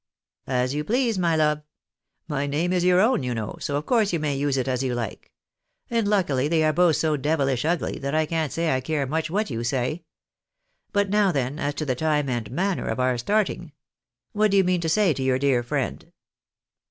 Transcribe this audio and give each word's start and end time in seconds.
"As 0.63 0.73
you 0.73 0.83
please, 0.83 1.19
my 1.19 1.35
love. 1.35 1.61
My 2.27 2.47
name 2.47 2.73
is 2.73 2.83
your 2.83 2.99
own, 2.99 3.21
you 3.21 3.35
know, 3.35 3.57
BO 3.67 3.75
of 3.75 3.85
course 3.85 4.11
you 4.11 4.17
may 4.17 4.35
use 4.35 4.57
it 4.57 4.67
as 4.67 4.81
you 4.81 4.95
like— 4.95 5.29
and 5.91 6.07
luckily 6.07 6.47
they 6.47 6.63
are 6.63 6.73
both 6.73 6.95
60 6.95 7.19
devilish 7.19 7.63
ugly, 7.65 7.99
that 7.99 8.15
I 8.15 8.25
can't 8.25 8.51
say 8.51 8.71
I 8.73 8.81
care 8.81 9.05
much 9.05 9.29
wliat 9.29 9.51
you 9.51 9.63
say. 9.63 10.03
But 10.91 11.11
now 11.11 11.31
then, 11.31 11.59
as 11.59 11.75
to 11.75 11.85
the 11.85 11.93
time 11.93 12.29
and 12.29 12.49
manner 12.49 12.87
of 12.87 12.99
our 12.99 13.15
starting? 13.19 13.73
What 14.31 14.49
do 14.49 14.57
you 14.57 14.63
mean 14.63 14.81
to 14.81 14.89
say 14.89 15.13
to 15.13 15.21
your 15.21 15.37
dear 15.37 15.61
friend 15.61 16.11